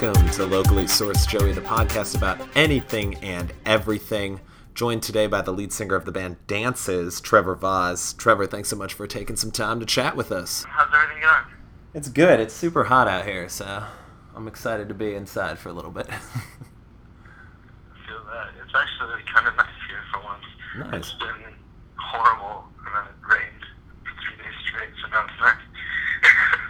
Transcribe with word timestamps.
Welcome 0.00 0.28
to 0.30 0.46
Locally 0.46 0.84
Sourced 0.84 1.26
Joey, 1.26 1.50
the 1.52 1.60
podcast 1.60 2.16
about 2.16 2.40
anything 2.54 3.16
and 3.16 3.52
everything. 3.66 4.40
Joined 4.72 5.02
today 5.02 5.26
by 5.26 5.42
the 5.42 5.50
lead 5.50 5.72
singer 5.72 5.96
of 5.96 6.04
the 6.04 6.12
band 6.12 6.36
Dances, 6.46 7.20
Trevor 7.20 7.56
Voss. 7.56 8.12
Trevor, 8.12 8.46
thanks 8.46 8.68
so 8.68 8.76
much 8.76 8.94
for 8.94 9.08
taking 9.08 9.34
some 9.34 9.50
time 9.50 9.80
to 9.80 9.86
chat 9.86 10.14
with 10.14 10.30
us. 10.30 10.64
How's 10.68 10.86
everything 10.94 11.22
going? 11.22 11.44
It's 11.94 12.08
good. 12.08 12.38
It's 12.38 12.54
super 12.54 12.84
hot 12.84 13.08
out 13.08 13.26
here, 13.26 13.48
so 13.48 13.82
I'm 14.36 14.46
excited 14.46 14.88
to 14.88 14.94
be 14.94 15.16
inside 15.16 15.58
for 15.58 15.68
a 15.68 15.72
little 15.72 15.90
bit. 15.90 16.06
I 16.08 16.12
feel 18.06 18.22
that. 18.26 18.50
It's 18.62 18.72
actually 18.72 19.20
kind 19.34 19.48
of 19.48 19.56
nice 19.56 19.66
here 19.88 20.02
for 20.12 20.22
once. 20.22 20.44
nice. 20.78 20.94
It's 20.94 21.12
been 21.14 21.54
horrible 21.96 22.68
and 22.86 22.94
then 22.94 23.02
it 23.02 23.28
rained 23.28 23.64
for 24.04 24.12
three 24.22 24.36
days 24.44 24.54
straight, 24.64 24.90
so 25.02 25.08
now 25.08 25.24
it's 25.24 25.40
nice. 25.40 25.56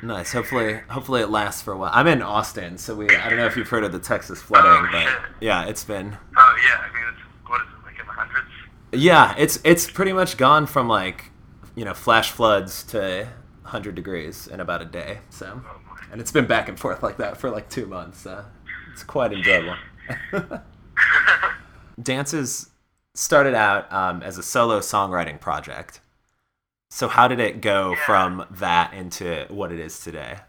Nice. 0.02 0.32
Hopefully, 0.32 0.80
hopefully 0.88 1.22
it 1.22 1.28
lasts 1.30 1.60
for 1.62 1.72
a 1.72 1.76
while. 1.76 1.90
I'm 1.92 2.06
in 2.06 2.22
Austin, 2.22 2.78
so 2.78 2.94
we. 2.94 3.08
I 3.08 3.28
don't 3.28 3.38
know 3.38 3.46
if 3.46 3.56
you've 3.56 3.68
heard 3.68 3.84
of 3.84 3.92
the 3.92 3.98
Texas 3.98 4.40
flooding, 4.40 4.70
Oh, 4.70 4.88
but 4.92 5.02
shit. 5.04 5.18
yeah, 5.40 5.64
it's 5.66 5.82
been. 5.84 6.16
oh 6.36 6.56
yeah, 6.64 6.78
I 6.78 6.94
mean, 6.94 7.04
it's, 7.12 7.48
what 7.48 7.60
is 7.62 7.66
it, 7.68 7.84
like 7.84 7.98
in 8.00 8.06
the 8.06 8.12
hundreds? 8.12 8.48
Yeah, 8.92 9.34
it's 9.36 9.58
it's 9.64 9.90
pretty 9.90 10.12
much 10.12 10.36
gone 10.36 10.66
from 10.66 10.88
like, 10.88 11.30
you 11.74 11.84
know, 11.84 11.94
flash 11.94 12.30
floods 12.30 12.84
to 12.84 13.26
100 13.62 13.94
degrees 13.94 14.46
in 14.46 14.60
about 14.60 14.82
a 14.82 14.84
day. 14.84 15.18
So, 15.30 15.60
Oh 15.66 15.80
and 16.12 16.20
it's 16.20 16.32
been 16.32 16.46
back 16.46 16.68
and 16.68 16.78
forth 16.78 17.02
like 17.02 17.16
that 17.18 17.36
for 17.36 17.50
like 17.50 17.68
two 17.68 17.86
months. 17.86 18.20
So 18.20 18.44
it's 18.92 19.02
quite 19.02 19.32
enjoyable. 19.32 19.76
Dances 22.02 22.70
started 23.14 23.54
out 23.54 23.92
um, 23.92 24.22
as 24.22 24.38
a 24.38 24.42
solo 24.42 24.78
songwriting 24.80 25.40
project. 25.40 26.00
So 26.91 27.09
how 27.09 27.28
did 27.28 27.38
it 27.41 27.60
go 27.60 27.92
Yeah. 27.95 28.06
from 28.06 28.47
that 28.51 28.92
into 28.94 29.47
what 29.48 29.72
it 29.72 29.78
is 29.78 30.00
today? 30.00 30.41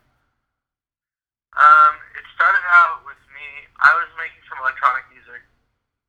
Um, 1.59 1.99
it 2.15 2.23
started 2.35 2.63
out 2.71 3.03
with 3.03 3.19
me. 3.35 3.67
I 3.83 3.91
was 3.99 4.07
making 4.15 4.39
some 4.47 4.59
electronic 4.63 5.03
music 5.11 5.43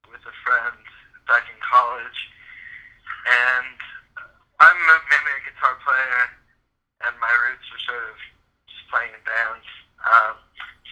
with 0.07 0.23
a 0.23 0.35
friend 0.47 0.79
back 1.27 1.43
in 1.51 1.59
college, 1.59 2.31
and 3.27 3.79
I'm 4.63 4.79
mainly 5.11 5.33
a 5.35 5.43
guitar 5.51 5.75
player, 5.83 6.31
and 7.03 7.19
my 7.19 7.33
roots 7.35 7.67
are 7.75 7.83
sort 7.83 8.05
of 8.15 8.17
just 8.71 8.87
playing 8.95 9.11
in 9.11 9.23
bands. 9.27 9.67
Um, 10.07 10.39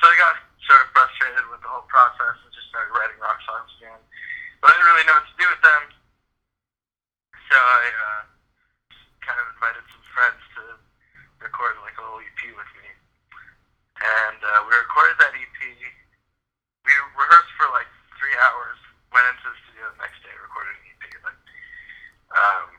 so 0.02 0.11
I 0.11 0.17
got 0.19 0.36
sort 0.67 0.83
of 0.83 0.91
frustrated 0.91 1.47
with 1.55 1.62
the 1.62 1.69
whole 1.70 1.86
process 1.86 2.34
and 2.42 2.50
just 2.50 2.67
started 2.75 2.91
writing 2.91 3.19
rock 3.23 3.39
songs 3.47 3.70
again. 3.78 4.00
But 4.58 4.70
I 4.70 4.75
didn't 4.75 4.91
really 4.91 5.06
know 5.06 5.14
what 5.23 5.28
to 5.30 5.39
do 5.39 5.47
with 5.48 5.62
them, 5.62 5.83
so 7.47 7.56
I 7.56 7.84
uh, 7.95 8.23
kind 9.23 9.39
of 9.39 9.47
invited 9.55 9.86
some 9.92 10.02
friends 10.11 10.42
to 10.58 10.62
record 11.39 11.78
like 11.86 11.95
a 11.98 12.02
little 12.02 12.19
EP 12.19 12.42
with 12.58 12.73
me 12.83 12.91
and 13.98 14.39
uh, 14.47 14.62
we 14.67 14.74
recorded 14.78 15.19
that 15.19 15.34
EP. 15.34 15.58
We 16.86 16.92
rehearsed 17.19 17.52
for 17.58 17.67
like 17.74 17.91
three 18.19 18.34
hours, 18.39 18.78
went 19.11 19.27
into 19.27 19.51
the 19.51 19.58
studio 19.67 19.91
the 19.91 20.01
next 20.06 20.23
day, 20.23 20.30
recorded 20.39 20.74
an 20.78 20.86
EP. 20.86 21.05
Like, 21.27 21.41
um, 22.39 22.78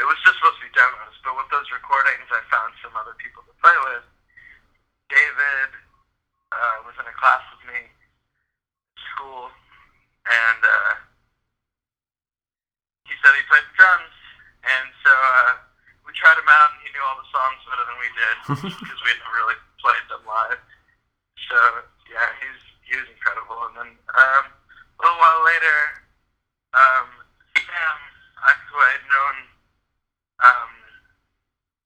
it 0.00 0.06
was 0.08 0.16
just 0.24 0.40
supposed 0.40 0.56
to 0.60 0.64
be 0.64 0.72
demos, 0.72 1.16
but 1.20 1.36
with 1.36 1.48
those 1.52 1.68
recordings, 1.68 2.24
I 2.32 2.40
found 2.48 2.72
some 2.80 2.96
other 2.96 3.12
people 3.20 3.44
to 3.44 3.54
play 3.60 3.76
with. 3.92 4.04
David 5.12 5.70
uh, 6.52 6.76
was 6.88 6.96
in 6.96 7.04
a 7.04 7.16
class 7.20 7.44
with 7.52 7.68
me 7.68 7.80
at 7.92 9.00
school, 9.12 9.52
and 10.32 10.60
uh, 10.64 10.94
he 13.04 13.12
said 13.20 13.36
he 13.36 13.44
played 13.52 13.68
the 13.68 13.76
drums, 13.76 14.16
and 14.64 14.88
so 15.04 15.12
uh, 15.12 15.60
we 16.08 16.12
tried 16.16 16.40
him 16.40 16.48
out, 16.48 16.72
and 16.72 16.80
he 16.84 16.92
knew 16.96 17.04
all 17.04 17.20
the 17.20 17.28
songs 17.28 17.60
better 17.68 17.84
than 17.84 18.00
we 18.00 18.08
did 18.16 18.37
because 18.48 19.00
we 19.04 19.12
never 19.12 19.34
really 19.44 19.60
played 19.76 20.06
them 20.08 20.24
live. 20.24 20.60
So 21.52 21.58
yeah, 22.08 22.28
he's 22.40 22.62
he 22.88 22.96
was 22.96 23.08
incredible. 23.12 23.60
And 23.68 23.74
then 23.76 23.90
um, 24.16 24.44
a 24.48 24.98
little 25.04 25.20
while 25.20 25.42
later, 25.44 25.78
um, 26.72 27.08
Sam, 27.60 27.98
who 28.72 28.76
I 28.80 28.90
had 28.96 29.04
known 29.04 29.36
um, 30.40 30.72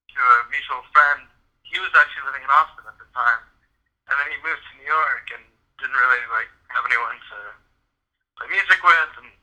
through 0.07 0.31
a 0.31 0.47
mutual 0.55 0.87
friend, 0.95 1.27
he 1.67 1.83
was 1.83 1.91
actually 1.99 2.31
living 2.31 2.47
in 2.47 2.53
Austin 2.55 2.87
at 2.87 2.95
the 2.95 3.11
time, 3.11 3.43
and 4.07 4.15
then 4.15 4.29
he 4.31 4.39
moved 4.47 4.63
to 4.71 4.79
New 4.79 4.87
York 4.87 5.27
and 5.35 5.43
didn't 5.83 5.99
really 5.99 6.23
like 6.31 6.51
have 6.71 6.87
anyone 6.87 7.19
to 7.19 7.39
play 8.39 8.55
music 8.55 8.79
with, 8.87 9.13
and 9.19 9.35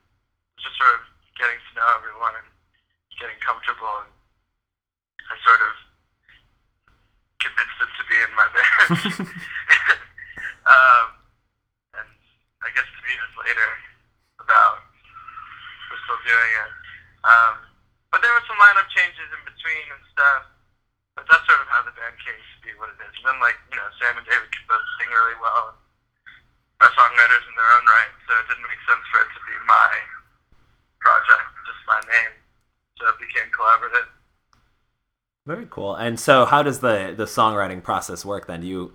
just 0.56 0.72
sort 0.80 0.96
of 0.96 1.04
getting 1.36 1.60
to 1.60 1.72
know 1.76 1.88
everyone 2.00 2.32
and 2.40 2.48
getting 3.20 3.36
comfortable. 3.44 4.08
And 4.08 4.12
I 5.28 5.36
sort 5.44 5.60
of 5.60 5.76
convinced 7.40 7.76
him 7.80 7.92
to 7.92 8.04
be 8.08 8.16
in 8.24 8.32
my 8.36 8.48
band. 8.56 8.79
um, 10.66 11.06
and 11.94 12.10
I 12.58 12.68
guess 12.74 12.90
three 12.98 13.14
years 13.14 13.34
later, 13.38 13.70
about 14.42 14.82
we're 15.90 16.02
still 16.10 16.18
doing 16.26 16.52
it. 16.58 16.70
Um, 17.22 17.54
but 18.10 18.18
there 18.18 18.34
were 18.34 18.42
some 18.50 18.58
lineup 18.58 18.90
changes 18.90 19.30
in 19.30 19.42
between 19.46 19.86
and 19.94 20.02
stuff. 20.10 20.50
But 21.14 21.26
that's 21.30 21.46
sort 21.46 21.62
of 21.62 21.70
how 21.70 21.86
the 21.86 21.94
band 21.94 22.18
came 22.18 22.34
to 22.34 22.58
be 22.66 22.74
what 22.82 22.90
it 22.90 22.98
is. 22.98 23.14
And 23.22 23.30
then, 23.30 23.38
like, 23.38 23.58
you 23.70 23.78
know, 23.78 23.86
Sam 24.02 24.18
and 24.18 24.26
David 24.26 24.50
can 24.50 24.64
both 24.66 24.82
sing 24.98 25.10
really 25.10 25.38
well. 25.38 25.78
Are 26.80 26.90
songwriters 26.96 27.44
in 27.44 27.54
their 27.54 27.70
own 27.76 27.84
right, 27.84 28.14
so 28.24 28.32
it 28.40 28.46
didn't 28.48 28.64
make 28.64 28.80
sense 28.88 29.04
for 29.12 29.20
it 29.20 29.30
to 29.30 29.40
be 29.44 29.54
my 29.68 29.90
project, 30.98 31.46
just 31.68 31.82
my 31.84 32.00
name. 32.08 32.34
So 32.96 33.06
it 33.12 33.20
became 33.20 33.52
collaborative. 33.52 34.08
Very 35.46 35.66
cool. 35.70 35.94
And 35.94 36.20
so, 36.20 36.44
how 36.44 36.62
does 36.62 36.80
the 36.80 37.14
the 37.16 37.24
songwriting 37.24 37.82
process 37.82 38.24
work 38.24 38.46
then? 38.46 38.60
Do 38.60 38.66
you 38.66 38.92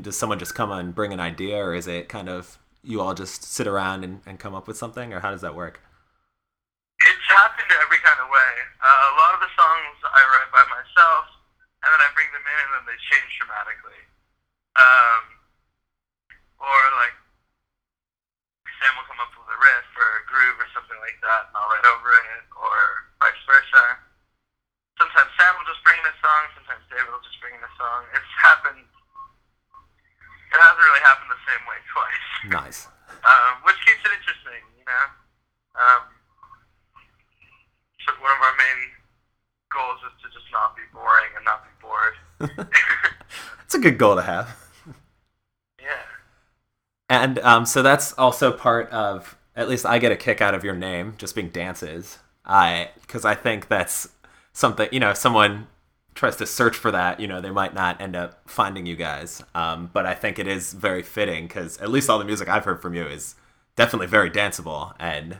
does 0.00 0.16
someone 0.16 0.38
just 0.38 0.54
come 0.54 0.70
and 0.70 0.94
bring 0.94 1.12
an 1.12 1.20
idea, 1.20 1.58
or 1.58 1.74
is 1.74 1.86
it 1.86 2.08
kind 2.08 2.28
of 2.28 2.58
you 2.86 3.02
all 3.02 3.14
just 3.14 3.42
sit 3.42 3.66
around 3.66 4.04
and, 4.04 4.22
and 4.24 4.38
come 4.38 4.54
up 4.54 4.70
with 4.70 4.78
something, 4.78 5.12
or 5.12 5.20
how 5.20 5.34
does 5.34 5.42
that 5.42 5.58
work? 5.58 5.82
It's 7.02 7.28
happened 7.28 7.68
every 7.82 7.98
kind 7.98 8.16
of 8.22 8.30
way. 8.30 8.52
Uh, 8.78 9.04
a 9.10 9.14
lot 9.18 9.34
of 9.34 9.40
the 9.42 9.52
songs 9.58 9.94
I 10.06 10.22
write 10.22 10.50
by 10.54 10.64
myself, 10.70 11.24
and 11.82 11.90
then 11.90 12.00
I 12.00 12.08
bring 12.14 12.30
them 12.30 12.46
in, 12.46 12.58
and 12.62 12.72
then 12.78 12.84
they 12.86 12.98
change 13.10 13.30
dramatically. 13.42 14.00
Um, 14.78 15.22
or 16.62 16.78
like 16.96 17.16
Sam 18.80 18.96
will 18.96 19.08
come 19.10 19.18
up 19.18 19.34
with 19.34 19.50
a 19.50 19.58
riff 19.58 19.88
or 19.98 20.08
a 20.08 20.24
groove 20.30 20.56
or 20.62 20.68
something 20.72 21.00
like 21.02 21.18
that, 21.26 21.50
and 21.50 21.58
I'll 21.58 21.68
write 21.68 21.84
over 21.90 22.10
it, 22.16 22.44
or 22.54 22.78
vice 23.18 23.42
versa. 23.50 24.05
Sometimes 24.96 25.30
Sam 25.36 25.52
will 25.60 25.68
just 25.68 25.84
bring 25.84 26.00
in 26.00 26.08
a 26.08 26.16
song, 26.24 26.40
sometimes 26.56 26.82
David 26.88 27.12
will 27.12 27.24
just 27.24 27.36
bring 27.40 27.52
in 27.52 27.60
a 27.60 27.72
song. 27.76 28.08
It's 28.16 28.32
happened. 28.40 28.80
It 28.80 30.58
hasn't 30.58 30.80
really 30.80 31.04
happened 31.04 31.30
the 31.30 31.42
same 31.44 31.62
way 31.68 31.78
twice 31.92 32.24
Nice. 32.48 32.80
um, 33.28 33.52
which 33.68 33.76
keeps 33.84 34.00
it 34.06 34.12
interesting, 34.16 34.62
you 34.78 34.86
know. 34.88 35.04
Um, 35.76 36.02
so 38.06 38.14
one 38.24 38.32
of 38.32 38.40
our 38.40 38.56
main 38.56 38.80
goals 39.68 40.00
is 40.08 40.14
to 40.24 40.26
just 40.32 40.48
not 40.54 40.72
be 40.72 40.86
boring 40.94 41.32
and 41.36 41.44
not 41.44 41.60
be 41.66 41.72
bored. 41.82 42.16
It's 43.66 43.74
a 43.74 43.80
good 43.80 43.98
goal 43.98 44.14
to 44.14 44.22
have. 44.22 44.56
yeah. 45.82 46.02
And 47.10 47.40
um, 47.40 47.66
so 47.66 47.82
that's 47.82 48.12
also 48.12 48.52
part 48.52 48.88
of. 48.90 49.36
At 49.56 49.68
least 49.68 49.84
I 49.84 49.98
get 49.98 50.12
a 50.12 50.16
kick 50.16 50.40
out 50.40 50.54
of 50.54 50.62
your 50.62 50.76
name, 50.76 51.14
just 51.18 51.34
being 51.34 51.48
dances. 51.48 52.18
I 52.44 52.90
because 53.00 53.24
I 53.24 53.34
think 53.34 53.66
that's 53.66 54.08
something 54.56 54.88
you 54.90 54.98
know. 54.98 55.12
Someone 55.12 55.68
tries 56.14 56.36
to 56.36 56.46
search 56.46 56.76
for 56.76 56.90
that, 56.90 57.20
you 57.20 57.28
know, 57.28 57.42
they 57.42 57.50
might 57.50 57.74
not 57.74 58.00
end 58.00 58.16
up 58.16 58.40
finding 58.48 58.86
you 58.86 58.96
guys. 58.96 59.42
Um, 59.54 59.90
but 59.92 60.06
I 60.06 60.14
think 60.14 60.38
it 60.38 60.48
is 60.48 60.72
very 60.72 61.02
fitting 61.02 61.46
because 61.46 61.76
at 61.78 61.90
least 61.90 62.08
all 62.08 62.18
the 62.18 62.24
music 62.24 62.48
I've 62.48 62.64
heard 62.64 62.80
from 62.80 62.94
you 62.94 63.06
is 63.06 63.34
definitely 63.76 64.06
very 64.06 64.30
danceable, 64.30 64.94
and 64.98 65.38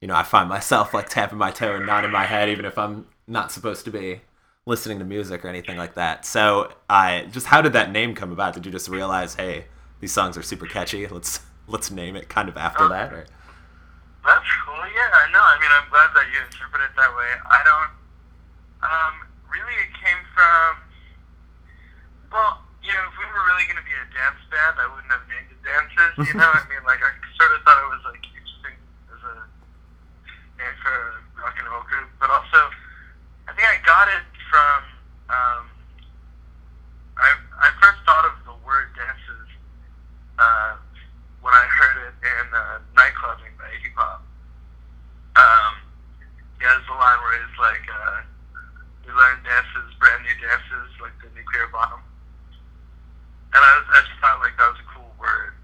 you 0.00 0.08
know, 0.08 0.16
I 0.16 0.22
find 0.22 0.48
myself 0.48 0.94
like 0.94 1.08
tapping 1.08 1.38
my 1.38 1.50
toe 1.50 1.76
and 1.76 1.86
nodding 1.86 2.10
my 2.10 2.24
head 2.24 2.48
even 2.48 2.64
if 2.64 2.78
I'm 2.78 3.06
not 3.26 3.52
supposed 3.52 3.84
to 3.84 3.90
be 3.90 4.22
listening 4.66 4.98
to 4.98 5.04
music 5.04 5.44
or 5.44 5.48
anything 5.48 5.76
like 5.76 5.94
that. 5.94 6.24
So 6.24 6.72
I 6.88 7.28
just 7.30 7.46
how 7.46 7.60
did 7.60 7.74
that 7.74 7.92
name 7.92 8.14
come 8.14 8.32
about? 8.32 8.54
Did 8.54 8.64
you 8.66 8.72
just 8.72 8.88
realize, 8.88 9.34
hey, 9.34 9.66
these 10.00 10.12
songs 10.12 10.36
are 10.36 10.42
super 10.42 10.66
catchy. 10.66 11.06
Let's 11.06 11.40
let's 11.68 11.90
name 11.90 12.16
it 12.16 12.28
kind 12.28 12.48
of 12.48 12.56
after 12.56 12.88
that, 12.88 13.12
or 13.12 13.26
That's 14.24 14.46
cool. 14.64 14.74
Yeah, 14.74 15.10
I 15.12 15.30
know. 15.32 15.40
I 15.40 15.58
mean, 15.60 15.70
I'm 15.70 15.88
glad 15.90 16.08
that 16.14 16.26
you 16.32 16.40
interpret 16.44 16.82
it 16.82 16.96
that 16.96 17.14
way. 17.14 17.28
I 17.50 17.62
don't. 17.64 18.03
Um, 18.84 19.14
really, 19.48 19.76
it 19.80 19.92
came 19.96 20.20
from. 20.36 20.70
Well, 22.28 22.60
you 22.84 22.92
know, 22.92 23.04
if 23.08 23.16
we 23.16 23.24
were 23.24 23.44
really 23.48 23.64
going 23.64 23.80
to 23.80 23.86
be 23.86 23.96
a 23.96 24.06
dance 24.12 24.42
band, 24.52 24.76
I 24.76 24.86
wouldn't 24.92 25.08
have 25.08 25.24
named 25.26 25.48
it 25.48 25.60
Dances. 25.64 26.12
You 26.28 26.36
know, 26.36 26.52
I 26.52 26.60
mean, 26.70 26.84
like 26.84 27.00
I 27.00 27.10
sort 27.40 27.56
of 27.56 27.64
thought 27.64 27.80
it 27.80 27.88
was 27.88 28.04
like 28.04 28.20
interesting 28.20 28.76
as 29.08 29.20
a 29.24 29.34
name 30.60 30.76
for 30.84 30.92
a 30.92 31.40
rock 31.40 31.56
and 31.56 31.64
roll 31.72 31.88
group, 31.88 32.12
but 32.20 32.28
also, 32.28 32.68
I 33.48 33.56
think 33.56 33.64
I 33.64 33.80
got 33.80 34.12
it 34.12 34.24
from. 34.52 34.78
Um, 35.32 35.64
I 37.16 37.28
I 37.64 37.68
first 37.80 38.04
thought 38.04 38.28
of 38.28 38.36
the 38.44 38.56
word 38.60 38.92
dances. 38.92 39.48
Uh, 40.36 40.76
when 41.44 41.52
I 41.52 41.64
heard 41.68 42.08
it 42.08 42.16
in 42.24 42.46
uh, 42.56 42.80
nightclubbing 42.96 43.52
by 43.60 43.68
Iggy 43.68 43.92
Pop. 43.92 44.24
Um, 45.36 45.72
he 46.56 46.64
has 46.64 46.80
a 46.88 46.96
line 46.96 47.20
where 47.20 47.36
he's 47.36 47.58
like, 47.60 47.84
uh, 47.84 48.24
"We 49.04 49.12
learn 49.12 49.44
dances, 49.44 49.92
brand 50.00 50.24
new 50.24 50.36
dances, 50.40 50.88
like 51.04 51.12
the 51.20 51.28
nuclear 51.36 51.68
bomb." 51.68 52.00
And 53.52 53.60
I, 53.60 53.70
was, 53.76 53.86
I 53.92 54.00
just 54.08 54.18
thought 54.24 54.40
like 54.40 54.56
that 54.56 54.72
was 54.72 54.80
a 54.80 54.88
cool 54.88 55.12
word 55.20 55.54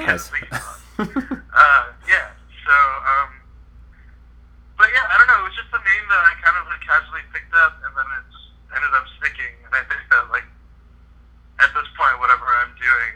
Nice. 0.00 0.32
uh, 0.98 1.84
yeah. 2.08 2.28
So, 2.64 2.76
um, 3.04 3.30
but 4.80 4.88
yeah, 4.96 5.04
I 5.12 5.14
don't 5.20 5.28
know. 5.28 5.44
It 5.44 5.52
was 5.52 5.56
just 5.60 5.68
a 5.76 5.80
name 5.80 6.04
that 6.08 6.22
I 6.24 6.32
kind 6.40 6.56
of 6.56 6.64
like 6.72 6.80
casually 6.80 7.20
picked 7.36 7.52
up, 7.52 7.76
and 7.84 7.92
then 7.92 8.08
it 8.16 8.24
just 8.32 8.48
ended 8.72 8.92
up 8.96 9.04
sticking. 9.20 9.54
And 9.68 9.72
I 9.76 9.84
think 9.84 10.00
that 10.08 10.32
like 10.32 10.48
at 11.60 11.68
this 11.76 11.88
point, 12.00 12.16
whatever 12.16 12.48
I'm 12.48 12.72
doing, 12.80 13.12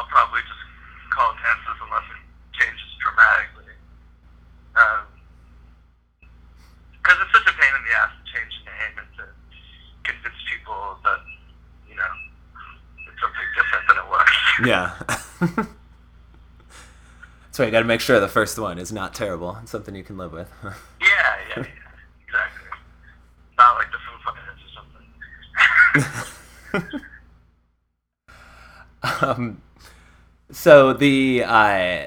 I'll 0.00 0.08
probably 0.08 0.40
just 0.48 0.64
call 1.12 1.36
it 1.36 1.38
dances 1.44 1.76
unless 1.84 2.08
it 2.08 2.20
changes 2.56 2.90
dramatically. 3.04 3.76
Because 6.96 7.18
it's 7.20 7.32
such 7.36 7.48
a 7.52 7.54
pain 7.60 7.72
in 7.76 7.82
the 7.84 7.92
ass 8.00 8.16
to 8.16 8.24
change 8.32 8.52
the 8.64 8.72
name 8.72 8.94
and 8.96 9.10
to 9.20 9.24
convince 10.08 10.40
people 10.48 10.96
that 11.04 11.20
you 11.84 11.96
know 12.00 12.12
it's 13.04 13.20
something 13.20 13.48
different 13.52 13.84
than 13.92 14.00
it 14.00 14.08
was. 14.08 14.32
Yeah. 14.64 14.94
So 17.52 17.64
you 17.64 17.70
got 17.70 17.80
to 17.80 17.84
make 17.84 18.00
sure 18.00 18.18
the 18.18 18.28
first 18.28 18.58
one 18.58 18.78
is 18.78 18.92
not 18.92 19.14
terrible. 19.14 19.58
It's 19.62 19.70
something 19.70 19.94
you 19.94 20.02
can 20.02 20.16
live 20.16 20.32
with. 20.32 20.50
Yeah, 21.02 21.36
yeah, 21.48 21.58
yeah, 21.58 21.66
exactly. 22.26 22.68
Not 23.58 23.74
like 23.76 23.88
the 23.92 23.98
Foo 23.98 24.16
Fighters 25.92 26.72
or 26.72 26.80
something. 26.80 27.00
um, 29.28 29.62
so 30.50 30.94
the 30.94 31.44
uh, 31.44 32.06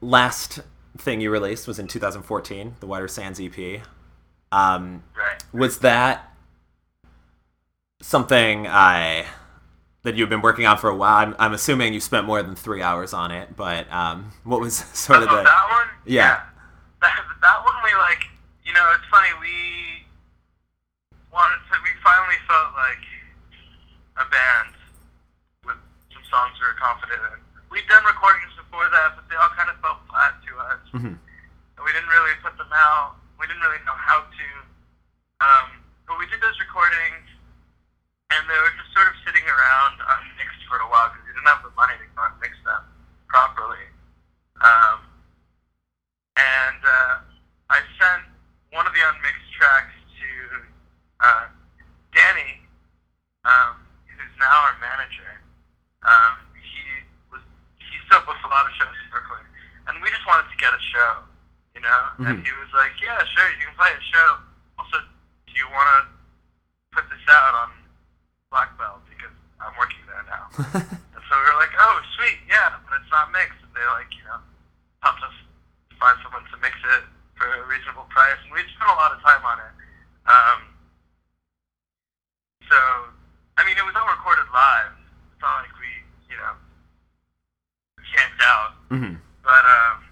last 0.00 0.60
thing 0.98 1.20
you 1.20 1.30
released 1.30 1.66
was 1.66 1.80
in 1.80 1.88
2014, 1.88 2.76
the 2.78 2.86
Wider 2.86 3.08
Sands 3.08 3.40
EP. 3.40 3.80
Um, 4.52 5.02
right. 5.16 5.42
was 5.52 5.80
that 5.80 6.32
something 8.00 8.68
I 8.68 9.26
that 10.02 10.16
you've 10.16 10.28
been 10.28 10.40
working 10.42 10.66
on 10.66 10.78
for 10.78 10.88
a 10.88 10.96
while? 10.96 11.16
I'm, 11.16 11.36
I'm 11.38 11.52
assuming 11.52 11.92
you 11.94 12.00
spent 12.00 12.26
more 12.26 12.42
than 12.42 12.54
three 12.54 12.82
hours 12.82 13.12
on 13.12 13.30
it, 13.30 13.56
but 13.56 13.90
um, 13.92 14.32
what 14.44 14.60
was 14.60 14.76
sort 14.94 15.22
of 15.22 15.28
oh, 15.28 15.36
the 15.36 15.42
that 15.42 15.66
one? 15.70 15.88
yeah. 16.06 16.42
That, 17.00 17.14
that 17.42 17.58
one 17.64 17.74
we 17.84 17.94
like, 17.98 18.24
you 18.64 18.72
know, 18.72 18.84
it's 18.94 19.06
funny, 19.10 19.28
we 19.40 20.02
wanted 21.32 21.60
to, 21.70 21.78
we 21.82 21.90
finally 22.02 22.38
felt 22.50 22.74
like 22.74 23.04
a 24.18 24.26
band 24.30 24.74
with 25.64 25.78
some 26.10 26.24
songs 26.26 26.58
we 26.58 26.66
were 26.66 26.78
confident 26.78 27.20
in. 27.34 27.38
We'd 27.70 27.86
done 27.86 28.02
recordings 28.02 28.50
before 28.58 28.88
that, 28.90 29.14
but 29.14 29.28
they 29.30 29.36
all 29.36 29.52
kind 29.54 29.70
of 29.70 29.78
felt 29.78 30.02
flat 30.10 30.34
to 30.42 30.52
us. 30.72 30.82
Mhm. 30.96 31.14
And 31.14 31.80
we 31.86 31.92
didn't 31.94 32.10
really 32.10 32.34
put 32.42 32.56
them 32.58 32.72
out. 32.74 33.14
We 33.38 33.46
didn't 33.46 33.62
really 33.62 33.78
know 33.86 33.94
how 33.94 34.26
to. 34.26 34.46
Um, 35.38 35.68
but 36.10 36.18
we 36.18 36.26
did 36.26 36.40
those 36.42 36.58
recordings, 36.58 37.28
and 38.34 38.42
they 38.50 38.58
were 38.58 38.74
just 38.74 38.90
sort 38.90 39.06
of 39.06 39.14
sitting 39.22 39.46
around 39.46 40.02
unmixed 40.02 40.66
for 40.66 40.82
a 40.82 40.88
while 40.90 41.14
because 41.14 41.22
we 41.28 41.32
didn't 41.38 41.46
have 41.46 41.62
the 41.62 41.70
money 41.78 41.94
to 41.94 42.06
go 42.18 42.26
and 42.26 42.34
mix 42.42 42.58
them 42.66 42.82
properly. 43.30 43.86
Um, 44.58 44.98
and 46.34 46.80
uh, 46.82 47.14
I 47.70 47.78
sent 48.00 48.26
one 48.74 48.86
of 48.88 48.92
the 48.96 49.02
unmixed 49.04 49.52
tracks 49.54 49.94
to 50.18 50.28
uh, 51.22 51.46
Danny, 52.16 52.58
um, 53.46 53.78
who's 54.10 54.34
now 54.42 54.50
our 54.66 54.74
manager. 54.82 55.30
Um, 56.02 56.34
he 56.58 56.82
was 57.30 57.42
he 57.78 57.94
still 58.10 58.22
books 58.26 58.42
a 58.42 58.50
lot 58.50 58.66
of 58.66 58.72
shows 58.74 58.90
in 58.90 59.06
Brooklyn, 59.14 59.44
and 59.86 60.02
we 60.02 60.10
just 60.10 60.26
wanted 60.26 60.50
to 60.50 60.56
get 60.58 60.74
a 60.74 60.80
show, 60.98 61.14
you 61.74 61.80
know. 61.80 62.02
And 62.18 62.42
Mhm. 62.42 62.44
he 62.46 62.52
was 62.58 62.70
like, 62.74 62.90
"Yeah, 63.00 63.22
sure, 63.24 63.48
you 63.54 63.66
can 63.66 63.74
play 63.76 63.92
a 63.94 64.00
show. 64.02 64.38
Also, 64.78 64.98
do 65.46 65.52
you 65.54 65.68
want 65.70 65.86
to 65.94 66.10
put 66.90 67.08
this 67.10 67.22
out 67.28 67.54
on 67.54 67.70
Black 68.50 68.76
Belt 68.78 69.06
because 69.08 69.34
I'm 69.60 69.76
working 69.78 70.02
there 70.06 70.22
now?" 70.26 70.50
And 71.14 71.22
so 71.28 71.32
we 71.38 71.44
were 71.50 71.58
like, 71.58 71.74
oh, 71.78 72.00
sweet, 72.16 72.38
yeah, 72.48 72.74
but 72.88 73.00
it's 73.00 73.10
not 73.10 73.30
mixed. 73.32 73.60
And 73.62 73.74
they 73.74 73.84
like, 73.86 74.10
you 74.16 74.24
know, 74.24 74.40
helped 75.02 75.22
us 75.22 75.34
find 75.98 76.16
someone 76.22 76.44
to 76.50 76.56
mix 76.58 76.74
it 76.82 77.04
for 77.36 77.46
a 77.46 77.62
reasonable 77.66 78.04
price. 78.10 78.38
And 78.44 78.52
we 78.52 78.62
spent 78.74 78.88
a 78.90 78.94
lot 78.94 79.12
of 79.12 79.20
time 79.22 79.44
on 79.44 79.58
it. 79.60 79.72
Um, 80.26 80.60
so, 82.70 82.78
I 83.58 83.64
mean, 83.64 83.76
it 83.76 83.84
was 83.84 83.94
all 83.96 84.06
recorded 84.08 84.46
live. 84.54 84.92
It's 85.32 85.42
not 85.42 85.62
like 85.62 85.74
we, 85.78 85.90
you 86.30 86.36
know, 86.38 86.54
camped 88.14 88.42
out. 88.42 88.72
Mhm. 88.90 89.20
But, 89.42 89.64
um, 89.66 90.08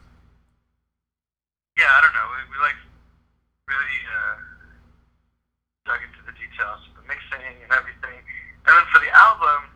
yeah, 1.76 1.90
I 1.96 2.00
don't 2.02 2.12
know. 2.14 2.28
We, 2.34 2.50
we 2.50 2.56
like 2.60 2.76
really 3.68 4.00
uh, 4.10 4.36
dug 5.86 6.02
into 6.02 6.20
the 6.26 6.32
details 6.32 6.80
of 6.90 6.96
the 7.00 7.02
mixing 7.08 7.62
and 7.62 7.72
everything. 7.72 8.18
And 8.66 8.74
then 8.76 8.84
for 8.92 8.98
the 8.98 9.10
album, 9.14 9.70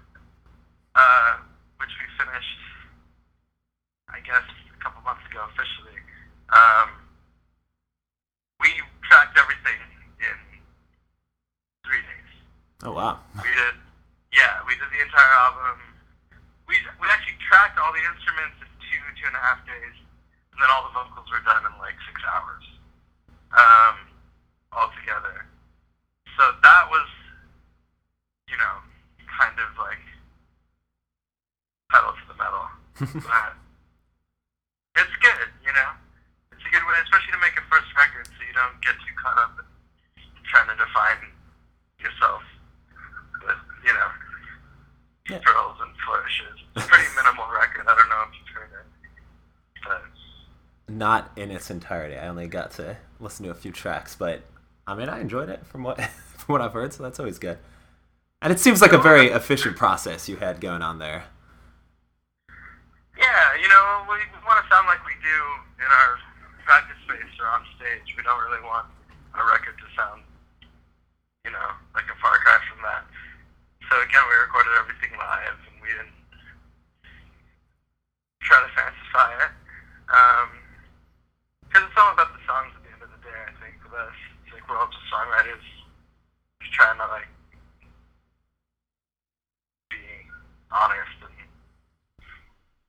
uh, 0.95 1.37
which 1.77 1.91
we 2.01 2.07
finished, 2.19 2.59
I 4.09 4.21
guess, 4.21 4.43
a 4.75 4.83
couple 4.83 5.01
months 5.03 5.23
ago 5.31 5.47
officially, 5.55 5.97
um, 6.51 6.91
we 8.61 8.69
tracked 9.09 9.39
everything 9.39 9.79
in 10.19 10.37
three 11.87 12.03
days. 12.03 12.33
Oh 12.83 12.93
wow. 12.97 13.21
We 13.37 13.51
did, 13.53 13.77
yeah, 14.33 14.65
we 14.65 14.73
did 14.73 14.89
the 14.89 15.03
entire 15.05 15.35
album. 15.45 15.77
We 16.65 16.81
we 16.97 17.07
actually 17.13 17.37
tracked 17.45 17.77
all 17.77 17.93
the 17.93 18.01
instruments 18.01 18.57
in 18.65 18.69
two 18.81 19.01
two 19.21 19.29
and 19.29 19.37
a 19.37 19.43
half 19.45 19.61
days, 19.69 19.97
and 20.55 20.59
then 20.61 20.69
all 20.73 20.89
the 20.89 20.95
vocals 20.97 21.29
were 21.29 21.45
done 21.45 21.61
in 21.69 21.75
like 21.77 21.99
six 22.09 22.17
hours, 22.25 22.65
um, 23.53 23.97
all 24.73 24.89
together. 24.97 25.45
So 26.41 26.57
that 26.65 26.85
was, 26.89 27.09
you 28.49 28.57
know, 28.57 28.75
kind 29.29 29.61
of 29.61 29.69
like 29.77 30.01
pedal 31.93 32.17
to 32.17 32.25
the 32.33 32.37
metal, 32.41 32.65
but 33.29 33.53
it's 34.97 35.17
good, 35.21 35.49
you 35.61 35.73
know. 35.77 35.91
It's 36.57 36.65
a 36.65 36.71
good 36.73 36.87
way, 36.89 36.97
especially 37.05 37.37
to 37.37 37.43
make 37.45 37.61
a 37.61 37.65
first 37.69 37.93
record, 37.93 38.25
so 38.25 38.41
you 38.41 38.57
don't 38.57 38.81
get 38.81 38.97
too 39.05 39.13
caught 39.21 39.37
up 39.37 39.53
in 39.61 39.69
trying 40.49 40.69
to 40.73 40.77
define 40.81 41.29
yourself 42.01 42.43
with, 43.45 43.61
you 43.85 43.93
know, 43.93 44.11
Yeah. 45.31 45.39
and 45.83 45.93
flourishes. 46.07 46.59
It's 46.77 46.85
a 46.85 46.89
pretty 46.89 47.09
minimal 47.17 47.45
record. 47.53 47.87
I 47.89 47.95
don't 47.97 48.09
know 48.09 48.23
if 48.29 48.35
you've 48.39 48.55
heard 48.57 48.71
it, 48.73 48.87
but 49.85 50.03
Not 50.95 51.31
in 51.37 51.51
its 51.51 51.71
entirety. 51.71 52.17
I 52.17 52.29
only 52.29 52.47
got 52.49 52.71
to 52.73 52.97
listen 53.19 53.45
to 53.47 53.51
a 53.51 53.55
few 53.55 53.73
tracks, 53.73 54.15
but 54.17 54.43
I 54.87 54.95
mean, 54.95 55.09
I 55.09 55.21
enjoyed 55.21 55.49
it 55.49 55.67
from 55.67 55.83
what 55.83 56.01
from 56.37 56.53
what 56.55 56.61
I've 56.61 56.73
heard, 56.73 56.93
so 56.93 57.03
that's 57.03 57.19
always 57.21 57.39
good. 57.39 57.59
And 58.43 58.53
it 58.53 58.59
seems 58.59 58.81
like 58.81 58.93
a 58.93 58.99
very 58.99 59.31
uh, 59.33 59.37
efficient 59.37 59.77
process 59.77 60.29
you 60.29 60.37
had 60.37 60.61
going 60.61 60.81
on 60.83 60.99
there. 60.99 61.25
yeah, 63.19 63.53
you 63.61 63.69
know, 63.69 64.07
we, 64.09 64.17
we 64.33 64.41
want 64.49 64.57
to 64.65 64.67
sound 64.73 64.87
like 64.89 65.05
we 65.05 65.13
do 65.21 65.39
in 65.77 65.85
our 65.85 66.17
practice 66.65 66.97
space 67.05 67.29
or 67.39 67.47
on 67.53 67.61
stage. 67.77 68.17
We 68.17 68.23
don't 68.25 68.41
really 68.41 68.65
want 68.65 68.87
a 69.37 69.45
record 69.45 69.77
to 69.77 69.87
sound, 69.93 70.23
you 71.45 71.53
know, 71.53 71.69
like 71.95 72.09
a 72.09 72.17
far 72.25 72.33
cry 72.41 72.57
from 72.73 72.81
that. 72.81 73.05
So 73.93 74.01
again, 74.01 74.25
we 74.25 74.35
recorded 74.41 74.73
everything 74.81 75.13
live, 75.21 75.59
and 75.69 75.77
we 75.85 75.89
didn't 75.93 76.17
try 78.51 78.67
to 78.67 78.73
fancify 78.75 79.31
it. 79.47 79.53
Because 81.63 81.87
it's 81.87 81.97
all 81.97 82.13
about 82.13 82.35
the 82.35 82.43
songs 82.47 82.75
at 82.75 82.83
the 82.83 82.91
end 82.91 83.03
of 83.03 83.11
the 83.15 83.23
day, 83.23 83.39
I 83.47 83.55
think, 83.63 83.79
with 83.85 83.95
us. 83.95 84.19
It's 84.43 84.55
like 84.55 84.69
we're 84.69 84.77
all 84.77 84.91
just 84.91 85.07
songwriters 85.07 85.63
just 86.61 86.73
trying 86.75 86.99
to, 86.99 87.07
like, 87.07 87.29
be 89.91 90.03
honest 90.73 91.19
and, 91.23 91.39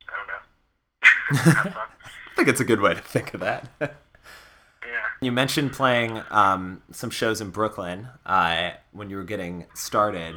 I 0.10 0.14
don't 0.18 0.30
know. 0.34 1.72
I 1.86 2.36
think 2.36 2.48
it's 2.48 2.60
a 2.60 2.66
good 2.66 2.82
way 2.82 2.96
to 2.96 3.02
think 3.02 3.36
of 3.36 3.42
that. 3.42 3.70
yeah. 3.80 3.88
you 5.22 5.32
mentioned 5.32 5.74
playing 5.74 6.24
um, 6.32 6.82
some 6.92 7.12
shows 7.12 7.40
in 7.40 7.52
Brooklyn 7.52 8.08
uh, 8.26 8.72
when 8.92 9.12
you 9.12 9.18
were 9.18 9.24
getting 9.24 9.68
started, 9.76 10.36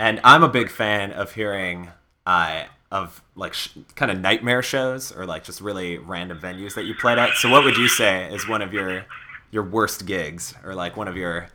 and 0.00 0.20
I'm 0.24 0.42
a 0.42 0.48
big 0.48 0.70
fan 0.70 1.12
of 1.12 1.34
hearing 1.34 1.90
uh, 2.26 2.64
of 2.94 3.20
like 3.34 3.52
sh- 3.54 3.70
kind 3.96 4.12
of 4.12 4.20
nightmare 4.20 4.62
shows 4.62 5.10
or 5.10 5.26
like 5.26 5.42
just 5.42 5.60
really 5.60 5.98
random 5.98 6.38
venues 6.38 6.74
that 6.76 6.84
you 6.84 6.94
played 6.94 7.18
at. 7.18 7.34
So, 7.34 7.50
what 7.50 7.64
would 7.64 7.76
you 7.76 7.88
say 7.88 8.32
is 8.32 8.48
one 8.48 8.62
of 8.62 8.72
your 8.72 9.04
your 9.50 9.64
worst 9.64 10.06
gigs, 10.06 10.54
or 10.64 10.76
like 10.76 10.96
one 10.96 11.08
of 11.08 11.16
your 11.16 11.48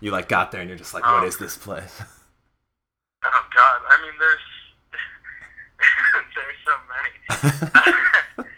you 0.00 0.10
like 0.10 0.28
got 0.28 0.50
there 0.50 0.60
and 0.60 0.68
you're 0.68 0.76
just 0.76 0.92
like, 0.92 1.04
what 1.04 1.24
is 1.24 1.38
this 1.38 1.56
place? 1.56 2.02
Oh 3.24 3.46
God, 3.54 3.80
I 3.86 4.02
mean, 4.02 4.18
there's 4.18 4.46
there's 6.34 6.58
so 6.66 6.74
many. 6.90 7.14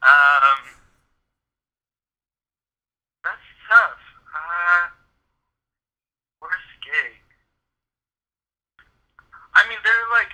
um, 0.00 0.60
that's 3.22 3.48
tough. 3.68 4.00
Uh, 4.32 4.88
worst 6.40 6.72
gig. 6.88 7.20
I 9.52 9.68
mean, 9.68 9.76
they're 9.84 10.08
like 10.16 10.32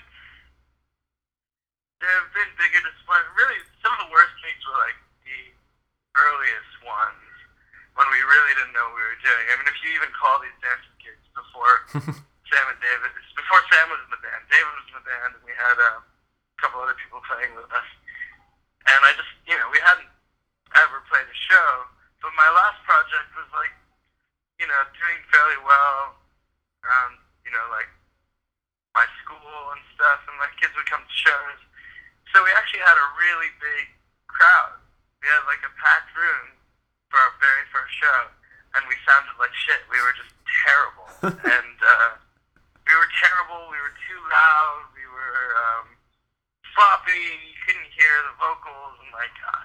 there 2.01 2.09
have 2.17 2.33
been 2.33 2.49
bigger 2.57 2.81
disappointments. 2.81 3.37
Really, 3.37 3.61
some 3.85 3.93
of 3.93 4.09
the 4.09 4.11
worst 4.11 4.33
gigs 4.41 4.65
were 4.65 4.81
like 4.81 4.97
the 5.31 5.43
earliest 6.19 6.75
ones 6.83 7.31
when 7.95 8.07
we 8.11 8.19
really 8.19 8.53
didn't 8.59 8.75
know 8.75 8.91
what 8.91 8.99
we 8.99 9.07
were 9.07 9.23
doing. 9.23 9.45
I 9.47 9.55
mean, 9.59 9.69
if 9.71 9.79
you 9.87 9.95
even 9.95 10.11
call 10.19 10.43
these 10.43 10.59
dancing 10.59 10.97
gigs 10.99 11.27
before 11.31 11.75
Sam 12.51 12.67
and 12.67 12.81
David. 12.83 13.15
Before 13.39 13.63
Sam 13.71 13.87
was 13.95 14.03
in 14.03 14.11
the 14.11 14.23
band. 14.23 14.43
David 14.51 14.75
was 14.75 14.87
in 14.91 14.97
the 14.99 15.07
band, 15.07 15.31
and 15.39 15.43
we 15.47 15.55
had 15.55 15.79
um, 15.79 16.03
a 16.03 16.57
couple 16.59 16.83
other 16.83 16.99
people 16.99 17.23
playing 17.23 17.55
with 17.55 17.71
us. 17.71 17.89
And 18.91 19.01
I 19.07 19.15
just, 19.15 19.31
you 19.47 19.55
know, 19.55 19.71
we 19.71 19.79
hadn't 19.79 20.11
ever 20.75 20.99
played 21.07 21.27
a 21.31 21.39
show, 21.47 21.71
but 22.19 22.35
my 22.35 22.51
last 22.51 22.83
project 22.83 23.31
was 23.39 23.47
like, 23.55 23.71
you 24.59 24.67
know, 24.67 24.81
doing 24.99 25.21
fairly 25.31 25.59
well 25.63 26.19
around, 26.83 27.23
you 27.47 27.55
know, 27.55 27.67
like 27.71 27.89
my 28.99 29.07
school 29.23 29.63
and 29.71 29.83
stuff, 29.95 30.21
and 30.27 30.35
my 30.43 30.51
kids 30.59 30.75
would 30.75 30.91
come 30.91 31.01
to 31.01 31.17
shows. 31.17 31.61
So 32.35 32.43
we 32.43 32.51
actually 32.59 32.83
had 32.83 32.99
a 32.99 33.09
really 33.19 33.51
big 33.63 33.95
crowd. 34.27 34.79
We 35.21 35.29
had 35.29 35.45
like 35.45 35.61
a 35.61 35.73
packed 35.77 36.17
room 36.17 36.57
for 37.13 37.21
our 37.21 37.33
very 37.45 37.65
first 37.69 37.93
show, 37.93 38.21
and 38.77 38.89
we 38.89 38.97
sounded 39.05 39.37
like 39.37 39.53
shit. 39.53 39.85
We 39.93 40.01
were 40.01 40.17
just 40.17 40.33
terrible, 40.65 41.09
and 41.61 41.77
uh, 41.77 42.11
we 42.89 42.93
were 42.97 43.11
terrible. 43.21 43.69
We 43.69 43.77
were 43.85 43.97
too 44.09 44.21
loud. 44.33 44.81
We 44.97 45.05
were 45.05 45.45
um, 45.61 45.87
floppy. 46.73 47.21
You 47.21 47.57
couldn't 47.69 47.91
hear 47.93 48.15
the 48.33 48.35
vocals, 48.41 48.97
and 49.05 49.13
like 49.13 49.37
uh, 49.45 49.65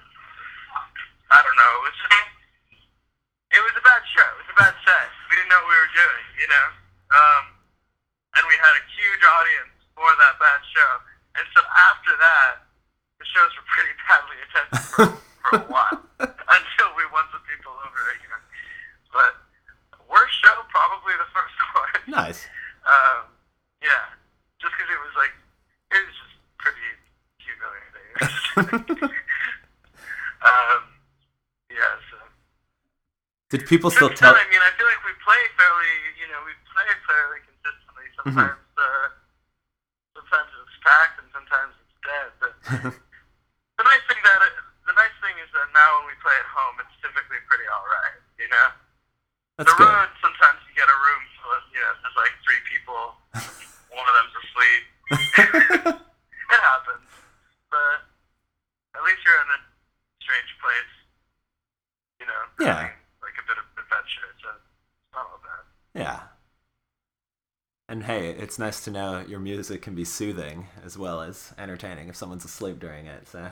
I 1.32 1.40
don't 1.40 1.56
know. 1.56 1.72
It 1.80 1.84
was 1.88 1.98
just 2.04 2.20
it 3.56 3.62
was 3.64 3.76
a 3.80 3.84
bad 3.88 4.04
show. 4.12 4.28
It 4.36 4.40
was 4.44 4.52
a 4.52 4.60
bad 4.60 4.76
set. 4.84 5.08
We 5.32 5.40
didn't 5.40 5.56
know 5.56 5.64
what 5.64 5.72
we 5.72 5.80
were 5.80 5.96
doing, 5.96 6.26
you 6.36 6.48
know. 6.52 6.68
Um, 7.16 7.44
and 8.36 8.44
we 8.52 8.60
had 8.60 8.76
a 8.76 8.84
huge 8.92 9.24
audience 9.24 9.72
for 9.96 10.12
that 10.20 10.36
bad 10.36 10.60
show. 10.76 10.92
And 11.40 11.48
so 11.56 11.64
after 11.64 12.12
that, 12.20 12.68
the 13.24 13.26
shows 13.32 13.52
were 13.56 13.68
pretty 13.72 13.96
badly 14.04 14.38
attended 14.44 15.24
for 15.64 15.88
until 16.20 16.90
we 17.00 17.04
won 17.16 17.24
some 17.32 17.44
people 17.48 17.72
over 17.86 18.02
again. 18.16 18.42
But 19.14 19.32
worst 20.12 20.36
show, 20.44 20.56
probably 20.70 21.14
the 21.16 21.30
first 21.32 21.56
one. 21.80 21.94
Nice. 22.12 22.42
Um, 22.86 23.32
yeah, 23.82 24.12
just 24.62 24.74
because 24.76 24.90
it 24.92 25.00
was 25.02 25.14
like 25.18 25.34
it 25.96 26.02
was 26.04 26.16
just 26.20 26.36
pretty 26.60 26.88
humiliating. 27.40 29.10
um, 30.46 30.80
yeah, 31.72 31.94
so. 32.12 32.18
Did 33.50 33.66
people 33.70 33.90
still 33.90 34.10
tell? 34.12 34.34
I 34.36 34.46
mean, 34.52 34.62
I 34.62 34.72
feel 34.78 34.88
like 34.90 35.02
we 35.06 35.14
play 35.24 35.42
fairly, 35.58 35.94
you 36.20 36.28
know, 36.30 36.40
we 36.46 36.54
play 36.70 36.90
fairly 37.08 37.40
consistently. 37.46 38.06
Sometimes, 38.20 38.60
uh, 38.78 39.08
sometimes 40.18 40.50
it's 40.66 40.78
packed 40.84 41.18
and 41.22 41.30
sometimes 41.34 41.74
it's 41.82 41.96
dead. 42.06 42.30
But 42.42 42.54
the 43.80 43.86
nice 43.86 44.04
thing 44.10 44.22
that 44.24 44.40
the 44.90 44.94
nice 44.98 45.14
thing 45.22 45.36
is 45.42 45.50
that 45.54 45.68
now 45.74 45.90
when 46.02 46.10
we 46.14 46.16
play 46.22 46.34
at 46.38 46.50
home, 46.50 46.78
it's 46.82 46.94
typically 47.02 47.42
pretty 47.50 47.66
all 47.70 47.86
right. 47.90 48.18
You 48.42 48.50
know, 48.50 48.68
That's 49.62 49.70
the 49.74 49.78
good. 49.78 49.90
road 49.90 50.10
sometimes 50.22 50.62
you 50.70 50.74
get 50.78 50.86
a 50.90 50.98
room 51.02 51.22
full 51.42 51.52
of, 51.54 51.64
you 51.74 51.82
know, 51.82 51.92
there's 52.02 52.18
like 52.18 52.34
three 52.46 52.62
people, 52.70 53.18
one 53.94 54.06
of 54.10 54.14
them's 54.18 54.36
asleep. 54.42 54.84
it 55.86 56.62
happens, 56.66 57.08
but 57.70 57.98
at 58.98 59.02
least 59.06 59.22
you're 59.26 59.38
in 59.42 59.50
a 59.54 59.60
strange 60.22 60.52
place. 60.62 60.94
You 62.20 62.26
know, 62.30 62.42
Yeah. 62.62 62.74
having, 62.90 62.98
like 63.22 63.38
a 63.42 63.46
bit 63.50 63.58
of 63.58 63.66
adventure. 63.78 64.30
So 64.42 64.50
it's 64.56 65.12
not 65.14 65.26
all 65.30 65.42
bad. 65.44 65.66
Yeah. 65.98 66.20
And 67.90 68.04
hey, 68.04 68.30
it's 68.56 68.60
nice 68.62 68.86
to 68.86 68.90
know 68.90 69.22
your 69.28 69.42
music 69.42 69.82
can 69.82 69.96
be 69.96 70.06
soothing 70.06 70.68
as 70.86 70.98
well 70.98 71.20
as 71.22 71.54
entertaining 71.58 72.08
if 72.08 72.16
someone's 72.16 72.46
asleep 72.46 72.80
during 72.80 73.06
it. 73.06 73.28
So 73.28 73.50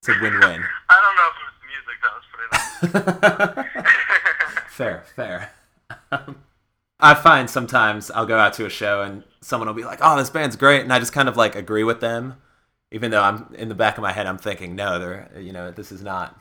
it's 0.00 0.08
a 0.08 0.12
win-win. 0.22 0.64
I 0.88 1.00
don't 1.02 1.16
know 1.18 1.28
if 1.28 1.36
it 1.36 1.44
was 1.44 1.58
music 1.68 2.00
that 2.02 2.14
was 2.16 3.52
putting 3.52 3.66
on. 3.66 4.64
fair, 4.70 5.04
fair. 5.14 5.50
Um, 6.10 6.36
I 6.98 7.12
find 7.12 7.50
sometimes 7.50 8.10
I'll 8.10 8.24
go 8.24 8.38
out 8.38 8.54
to 8.54 8.64
a 8.64 8.70
show 8.70 9.02
and 9.02 9.22
someone 9.42 9.66
will 9.66 9.74
be 9.74 9.84
like, 9.84 9.98
"Oh, 10.00 10.16
this 10.16 10.30
band's 10.30 10.56
great," 10.56 10.80
and 10.80 10.90
I 10.90 10.98
just 10.98 11.12
kind 11.12 11.28
of 11.28 11.36
like 11.36 11.54
agree 11.54 11.84
with 11.84 12.00
them, 12.00 12.36
even 12.90 13.10
though 13.10 13.22
I'm 13.22 13.54
in 13.54 13.68
the 13.68 13.74
back 13.74 13.98
of 13.98 14.02
my 14.02 14.12
head 14.12 14.26
I'm 14.26 14.38
thinking, 14.38 14.76
"No, 14.76 14.98
they're 14.98 15.30
you 15.38 15.52
know 15.52 15.70
this 15.70 15.92
is 15.92 16.02
not 16.02 16.40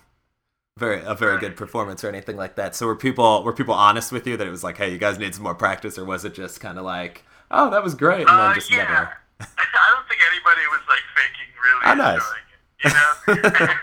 very 0.77 1.01
a 1.01 1.13
very 1.15 1.39
good 1.39 1.55
performance 1.57 2.03
or 2.03 2.09
anything 2.09 2.37
like 2.37 2.55
that." 2.55 2.75
So 2.75 2.85
were 2.85 2.95
people 2.95 3.43
were 3.43 3.53
people 3.53 3.73
honest 3.73 4.11
with 4.11 4.25
you 4.27 4.37
that 4.37 4.45
it 4.47 4.51
was 4.51 4.63
like, 4.63 4.77
"Hey, 4.77 4.91
you 4.91 4.97
guys 4.97 5.17
need 5.17 5.33
some 5.35 5.43
more 5.43 5.55
practice," 5.55 5.97
or 5.97 6.05
was 6.05 6.23
it 6.25 6.33
just 6.33 6.61
kind 6.61 6.77
of 6.77 6.85
like, 6.85 7.23
"Oh, 7.51 7.69
that 7.71 7.83
was 7.83 7.95
great," 7.95 8.27
and 8.27 8.37
then 8.39 8.51
Uh, 8.51 8.53
just 8.53 8.69
yeah. 8.71 8.83
never? 8.85 9.17
I 9.41 9.85
don't 9.93 10.07
think 10.07 10.21
anybody 10.31 10.63
was 10.71 10.81
like 10.87 11.03
faking 11.17 11.49
really 11.61 11.85
Oh, 11.89 11.95
nice. 11.95 12.21
enjoying 12.21 12.47
it. 12.53 12.61
You 12.77 12.89
know, 12.93 13.11
I, 13.57 13.73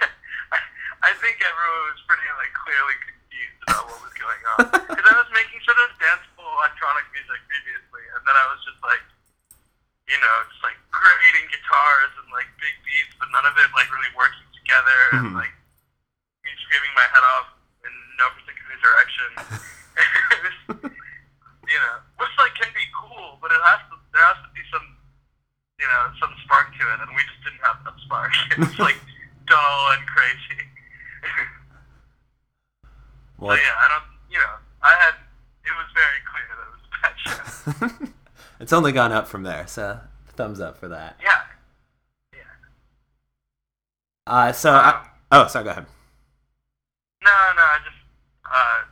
I 1.09 1.13
think 1.21 1.37
everyone 1.43 1.85
was 1.93 2.03
pretty 2.09 2.27
like 2.41 2.53
clearly 2.57 2.97
confused 3.05 3.61
about 3.69 3.85
what 3.91 3.99
was 4.03 4.15
going 4.17 4.43
on 4.57 4.57
because 4.89 5.05
I 5.11 5.15
was 5.19 5.31
making 5.35 5.61
sort 5.67 5.79
of 5.83 5.91
danceable 6.01 6.49
electronic 6.63 7.05
music 7.13 7.41
previously, 7.51 8.05
and 8.17 8.23
then 8.25 8.35
I 8.39 8.45
was 8.55 8.61
just 8.65 8.81
like, 8.87 9.05
you 10.09 10.19
know, 10.21 10.35
just 10.53 10.63
like 10.65 10.79
creating 10.93 11.45
guitars 11.51 12.13
and 12.23 12.29
like 12.33 12.49
big 12.63 12.75
beats, 12.87 13.15
but 13.19 13.29
none 13.35 13.45
of 13.49 13.55
it 13.59 13.69
like 13.77 13.89
really 13.93 14.13
working 14.17 14.47
together, 14.57 14.99
and 15.21 15.27
Mhm. 15.33 15.39
like 15.45 15.55
my 16.95 17.07
head 17.11 17.25
off 17.37 17.49
in 17.85 17.93
no 18.19 18.27
particular 18.39 18.77
direction. 18.81 19.31
You 21.65 21.81
know, 21.81 21.97
which 22.21 22.29
like 22.37 22.55
can 22.61 22.69
be 22.77 22.85
cool, 22.93 23.41
but 23.41 23.51
it 23.51 23.61
has 23.65 23.81
to 23.89 23.97
there 24.13 24.21
has 24.21 24.37
to 24.45 24.51
be 24.53 24.61
some 24.69 24.85
you 25.81 25.89
know, 25.89 26.13
some 26.21 26.31
spark 26.45 26.71
to 26.77 26.85
it 26.93 27.01
and 27.01 27.11
we 27.17 27.23
just 27.25 27.41
didn't 27.43 27.65
have 27.65 27.81
that 27.89 27.97
spark. 28.05 28.33
It's 28.69 28.79
like 28.79 29.01
dull 29.49 29.93
and 29.97 30.05
crazy. 30.07 30.61
Well, 33.39 33.57
so 33.57 33.63
yeah, 33.63 33.75
I 33.81 33.87
don't 33.89 34.09
you 34.31 34.39
know, 34.39 34.55
I 34.83 34.93
had 34.93 35.15
it 35.65 35.73
was 35.73 35.89
very 35.97 36.21
clear 36.29 36.47
that 36.53 36.69
it 36.69 36.73
was 36.77 36.85
a 36.85 36.93
bad 37.01 37.17
show. 37.25 38.15
it's 38.61 38.73
only 38.73 38.93
gone 38.93 39.13
up 39.13 39.27
from 39.27 39.43
there. 39.43 39.67
So 39.67 40.01
thumbs 40.37 40.61
up 40.61 40.77
for 40.77 40.89
that. 40.89 41.17
Yeah. 41.23 41.43
Yeah. 42.35 42.41
Uh, 44.27 44.53
so 44.53 44.71
I, 44.71 45.07
oh, 45.33 45.47
sorry, 45.47 45.65
go 45.65 45.71
ahead. 45.71 45.87
No, 47.25 47.33
no, 47.57 47.63
I 47.63 47.79
just 47.83 47.97
uh 48.45 48.85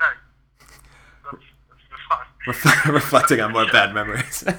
no. 0.00 0.06
Let's 1.30 1.44
let's 1.70 1.82
reflecting 2.86 3.40
on 3.40 3.52
more 3.52 3.66
bad 3.70 3.94
memories. 3.94 4.44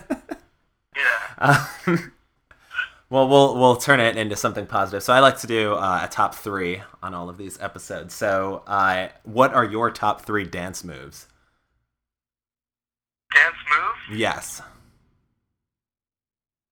Yeah. 1.39 1.67
Um, 1.85 2.11
well, 3.11 3.27
we'll 3.29 3.53
we'll 3.55 3.75
turn 3.75 3.99
it 3.99 4.17
into 4.17 4.35
something 4.35 4.65
positive. 4.65 5.03
So 5.03 5.13
I 5.13 5.19
like 5.19 5.37
to 5.41 5.47
do 5.47 5.75
uh, 5.75 6.01
a 6.03 6.07
top 6.07 6.33
three 6.33 6.81
on 7.03 7.13
all 7.13 7.29
of 7.29 7.37
these 7.37 7.61
episodes. 7.61 8.15
So, 8.15 8.63
uh, 8.65 9.09
what 9.23 9.53
are 9.53 9.63
your 9.63 9.91
top 9.91 10.25
three 10.25 10.43
dance 10.43 10.83
moves? 10.83 11.27
Dance 13.31 13.55
move? 13.69 14.17
Yes. 14.17 14.61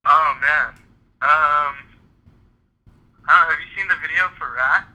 Oh 0.07 0.37
man. 0.41 0.69
Um 1.21 1.75
I 3.27 3.27
don't 3.27 3.27
know, 3.27 3.49
have 3.49 3.59
you 3.59 3.77
seen 3.77 3.87
the 3.87 3.95
video 4.01 4.29
for 4.39 4.53
Rat? 4.55 4.87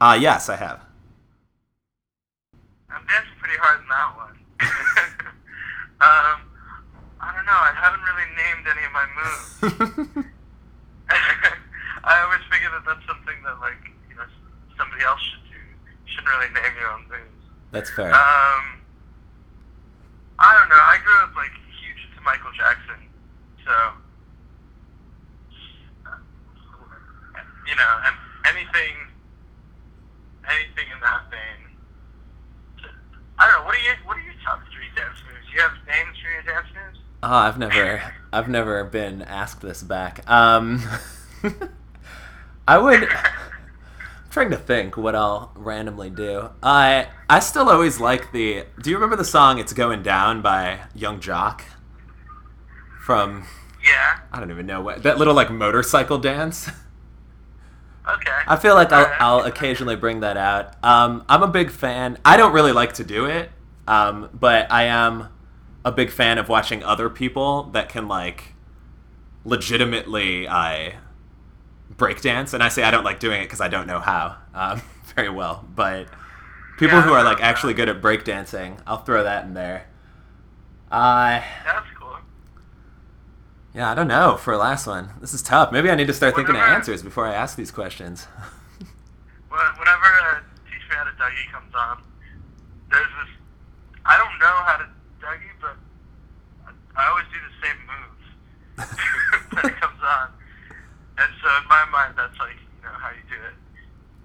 Uh, 0.00 0.18
yes, 0.20 0.48
I 0.48 0.56
have. 0.56 0.84
I'm 2.90 3.06
dancing 3.06 3.32
pretty 3.38 3.56
hard 3.58 3.80
in 3.80 3.88
that 3.88 4.16
one. 4.16 4.30
Um, 6.04 6.38
I 7.20 7.32
don't 7.32 7.46
know. 7.48 7.56
I 7.56 7.72
haven't 7.72 8.04
really 8.04 8.28
named 8.36 8.64
any 8.68 8.84
of 8.84 8.92
my 8.92 9.06
moves. 9.16 10.28
I 12.04 12.20
always 12.20 12.44
figure 12.52 12.68
that 12.68 12.84
that's 12.84 13.04
something 13.08 13.36
that 13.44 13.56
like 13.60 13.80
you 14.08 14.16
know 14.16 14.28
somebody 14.76 15.04
else 15.04 15.20
should 15.24 15.44
do. 15.48 15.56
You 15.56 16.08
shouldn't 16.12 16.28
really 16.28 16.52
name 16.52 16.72
your 16.76 16.90
own 16.92 17.04
moves. 17.08 17.42
That's 17.72 17.90
fair. 17.90 18.12
Um, 18.12 18.84
I 20.38 20.52
don't 20.58 20.68
know. 20.68 20.80
I 20.80 21.00
grew 21.00 21.16
up 21.24 21.32
like 21.34 21.52
huge 21.80 22.00
into 22.10 22.20
Michael 22.20 22.52
Jackson, 22.52 23.00
so 23.64 23.72
you 27.64 27.76
know, 27.76 27.92
and 28.04 28.16
anything, 28.52 28.94
anything 30.44 30.88
in 30.92 31.00
that 31.00 31.24
vein. 31.32 31.60
I 33.38 33.48
don't 33.48 33.60
know. 33.60 33.66
What 33.66 33.74
are 33.74 33.82
you? 33.82 33.94
What 34.04 34.16
are 34.16 34.26
your 34.26 34.38
top 34.44 34.60
three 34.70 34.88
dance 34.94 35.18
moves? 35.26 35.43
You 35.54 35.60
have 35.60 35.72
names 35.86 36.18
for 36.20 36.30
your 36.32 36.42
dance 36.42 36.66
moves? 36.74 36.98
Oh, 37.22 37.32
I've 37.32 37.58
never, 37.58 38.02
I've 38.32 38.48
never 38.48 38.82
been 38.84 39.22
asked 39.22 39.60
this 39.60 39.84
back. 39.84 40.28
Um, 40.28 40.82
I 42.68 42.78
would. 42.78 43.04
I'm 43.04 44.30
trying 44.30 44.50
to 44.50 44.56
think 44.56 44.96
what 44.96 45.14
I'll 45.14 45.52
randomly 45.54 46.10
do. 46.10 46.50
I, 46.60 47.06
I 47.30 47.38
still 47.38 47.68
always 47.70 48.00
like 48.00 48.32
the. 48.32 48.64
Do 48.82 48.90
you 48.90 48.96
remember 48.96 49.14
the 49.14 49.24
song 49.24 49.58
"It's 49.58 49.72
Going 49.72 50.02
Down" 50.02 50.42
by 50.42 50.80
Yung 50.94 51.20
Joc? 51.20 51.60
From 53.00 53.46
Yeah. 53.84 54.18
I 54.32 54.40
don't 54.40 54.50
even 54.50 54.66
know 54.66 54.80
what 54.80 55.04
that 55.04 55.18
little 55.18 55.34
like 55.34 55.50
motorcycle 55.50 56.18
dance. 56.18 56.68
Okay. 58.06 58.30
I 58.46 58.56
feel 58.56 58.74
like 58.74 58.92
I'll, 58.92 59.04
Alright. 59.04 59.20
I'll 59.20 59.40
occasionally 59.44 59.96
bring 59.96 60.20
that 60.20 60.36
out. 60.36 60.74
Um, 60.84 61.24
I'm 61.28 61.42
a 61.42 61.48
big 61.48 61.70
fan. 61.70 62.18
I 62.24 62.36
don't 62.36 62.52
really 62.52 62.72
like 62.72 62.94
to 62.94 63.04
do 63.04 63.24
it, 63.26 63.50
um, 63.86 64.28
but 64.34 64.70
I 64.70 64.84
am 64.84 65.28
a 65.84 65.92
big 65.92 66.10
fan 66.10 66.38
of 66.38 66.48
watching 66.48 66.82
other 66.82 67.08
people 67.10 67.64
that 67.72 67.88
can 67.88 68.08
like 68.08 68.54
legitimately 69.44 70.48
I 70.48 70.94
breakdance. 71.94 72.54
And 72.54 72.62
I 72.62 72.68
say 72.68 72.82
I 72.82 72.90
don't 72.90 73.04
like 73.04 73.20
doing 73.20 73.40
it 73.40 73.44
because 73.44 73.60
I 73.60 73.68
don't 73.68 73.86
know 73.86 74.00
how 74.00 74.36
um, 74.54 74.82
very 75.14 75.28
well. 75.30 75.64
But 75.74 76.08
people 76.78 76.96
Yeah, 76.98 77.02
who 77.02 77.12
are 77.12 77.22
like 77.24 77.40
actually 77.42 77.74
good 77.74 77.88
at 77.88 78.00
breakdancing, 78.00 78.78
I'll 78.86 79.02
throw 79.04 79.22
that 79.22 79.44
in 79.44 79.54
there. 79.54 79.86
Uh, 80.90 81.40
That's 81.64 81.86
cool. 81.98 82.16
yeah, 83.74 83.90
I 83.90 83.94
don't 83.94 84.06
know 84.08 84.36
for 84.36 84.52
a 84.52 84.58
last 84.58 84.86
one. 84.86 85.10
This 85.20 85.34
is 85.34 85.42
tough. 85.42 85.72
Maybe 85.72 85.90
I 85.90 85.94
need 85.96 86.06
to 86.06 86.12
start 86.12 86.36
thinking 86.36 86.54
of 86.54 86.62
answers 86.62 87.02
before 87.02 87.26
I 87.26 87.34
ask 87.34 87.56
these 87.56 87.70
questions. 87.70 88.26
When- 89.48 89.60
Whenever 89.78 90.04
uh, 90.06 90.40
Teach 90.66 90.82
Me 90.90 90.96
How 90.96 91.04
to 91.04 91.10
Dougie 91.12 91.50
comes 91.52 91.72
on, 91.74 92.02
there's 92.90 93.06
this. 93.22 93.30
I 94.04 94.16
don't 94.18 94.38
know 94.38 94.54
how 94.66 94.76
to 94.78 94.86
Dougie, 95.22 95.54
but 95.60 95.76
I- 96.66 97.02
I 97.04 97.08
always 97.10 97.26
do 97.32 97.38
the 97.38 97.54
same 97.62 97.78
moves 97.86 98.24
when 99.54 99.64
it 99.72 99.80
comes 99.80 100.00
on. 100.02 100.28
And 101.18 101.30
so 101.42 101.48
in 101.62 101.68
my 101.68 101.84
mind, 101.92 102.14
that's 102.16 102.38
like 102.40 102.54
you 102.58 102.82
know 102.82 102.94
how 102.98 103.10
you 103.10 103.22
do 103.30 103.38
it. 103.46 103.54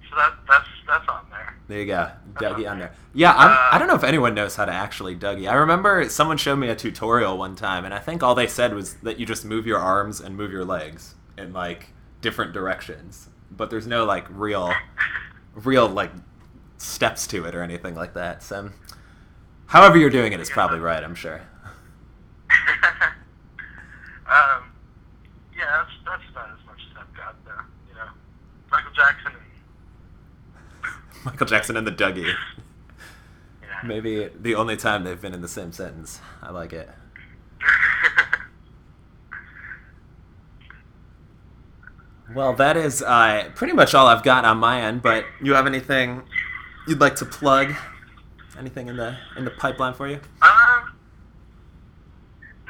So 0.10 0.16
that 0.18 0.34
that's 0.48 0.68
that's 0.88 1.08
on 1.08 1.26
there. 1.70 1.80
You 1.80 1.86
go, 1.86 2.10
Dougie 2.34 2.70
on 2.70 2.80
there. 2.80 2.92
Yeah, 3.14 3.34
I'm, 3.34 3.52
Uh, 3.52 3.70
I 3.72 3.78
don't 3.80 3.88
know 3.88 3.96
if 3.96 4.04
anyone 4.04 4.34
knows 4.34 4.56
how 4.56 4.66
to 4.66 4.72
actually 4.74 5.16
Dougie. 5.16 5.50
I 5.50 5.54
remember 5.54 6.10
someone 6.10 6.38
showed 6.38 6.58
me 6.58 6.68
a 6.68 6.76
tutorial 6.76 7.38
one 7.38 7.56
time, 7.56 7.86
and 7.86 7.94
I 7.94 8.00
think 8.00 8.22
all 8.22 8.36
they 8.36 8.48
said 8.48 8.74
was 8.74 8.96
that 8.96 9.20
you 9.20 9.26
just 9.26 9.46
move 9.46 9.66
your 9.66 9.80
arms 9.80 10.20
and 10.20 10.36
move 10.36 10.52
your 10.52 10.66
legs 10.66 11.16
in 11.38 11.54
like 11.54 11.94
different 12.22 12.52
directions, 12.52 13.30
but 13.50 13.70
there's 13.70 13.88
no 13.88 14.04
like 14.04 14.26
real, 14.30 14.74
real 15.56 15.88
like 15.88 16.12
steps 16.78 17.26
to 17.28 17.46
it 17.46 17.56
or 17.56 17.64
anything 17.64 17.96
like 17.96 18.14
that. 18.14 18.44
So, 18.44 18.72
however 19.68 19.98
you're 19.98 20.10
doing 20.10 20.34
it 20.34 20.40
is 20.40 20.50
probably 20.50 20.80
right. 20.80 21.04
I'm 21.04 21.16
sure. 21.16 21.42
um, 24.28 24.72
yeah, 25.58 25.66
that's 25.84 25.92
that's 26.06 26.24
about 26.32 26.50
as 26.50 26.66
much 26.66 26.80
as 26.92 26.98
I've 27.00 27.16
got 27.16 27.36
though. 27.46 27.62
You 27.90 27.96
know, 27.96 28.10
Michael 28.72 28.92
Jackson. 28.94 29.32
And, 29.34 29.36
Michael 31.26 31.48
Jackson 31.48 31.78
and 31.78 31.86
the 31.86 31.92
Dougie. 31.92 32.34
yeah. 33.62 33.80
Maybe 33.84 34.30
the 34.40 34.56
only 34.56 34.78
time 34.78 35.04
they've 35.04 35.22
been 35.22 35.34
in 35.34 35.42
the 35.42 35.48
same 35.48 35.72
sentence. 35.72 36.22
I 36.42 36.52
like 36.52 36.74
it. 36.74 36.90
Well, 42.34 42.54
that 42.54 42.78
is 42.78 43.02
uh, 43.02 43.50
pretty 43.56 43.74
much 43.74 43.96
all 43.96 44.06
I've 44.08 44.24
got 44.24 44.46
on 44.46 44.58
my 44.58 44.82
end. 44.82 45.02
But 45.02 45.26
you 45.42 45.54
have 45.56 45.66
anything 45.66 46.24
you'd 46.88 47.00
like 47.00 47.16
to 47.18 47.26
plug? 47.26 47.74
Anything 48.58 48.88
in 48.88 48.98
the 48.98 49.18
in 49.38 49.46
the 49.46 49.52
pipeline 49.52 49.94
for 49.94 50.08
you? 50.08 50.20
Um, 50.42 50.94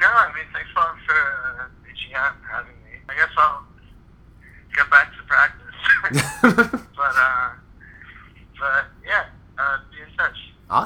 no, 0.00 0.06
I 0.06 0.32
mean, 0.34 0.44
thanks 0.52 0.70
a 0.74 0.78
lot 0.78 0.96
for 1.06 1.12
uh, 1.12 1.66
reaching 1.84 2.14
out 2.14 2.34
and 2.36 2.44
having 2.50 2.74
me. 2.84 2.98
I 3.08 3.14
guess 3.14 3.28
I'll 3.36 3.66
get 4.74 4.88
back 4.90 5.12
to 5.16 5.22
practice. 5.26 5.66
but, 6.96 7.14
uh, 7.16 7.50
but 8.58 8.84
yeah, 9.04 9.26
uh, 9.58 9.78
be 9.90 10.00
in 10.00 10.16
touch. 10.16 10.36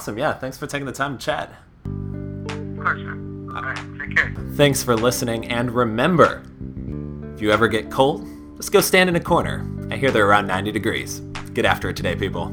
Awesome. 0.05 0.19
Yeah. 0.19 0.35
Thanks 0.35 0.59
for 0.59 0.67
taking 0.67 0.85
the 0.85 0.93
time 0.93 1.17
to 1.17 1.25
chat. 1.25 1.51
Of 1.87 2.77
course, 2.77 3.01
man. 3.01 3.51
All 3.57 3.63
right, 3.63 3.77
take 3.99 4.15
care. 4.15 4.35
Thanks 4.55 4.83
for 4.83 4.95
listening, 4.95 5.47
and 5.47 5.71
remember, 5.71 6.43
if 7.35 7.41
you 7.41 7.51
ever 7.51 7.69
get 7.69 7.91
cold, 7.91 8.27
just 8.57 8.71
go 8.71 8.83
stand 8.83 9.09
in 9.09 9.17
a 9.17 9.21
corner. 9.21 9.67
I 9.91 9.97
hear 9.97 10.11
they're 10.11 10.27
around 10.27 10.47
90 10.47 10.73
degrees. 10.73 11.21
Get 11.55 11.65
after 11.65 11.89
it 11.89 11.97
today, 11.97 12.17
people. 12.17 12.53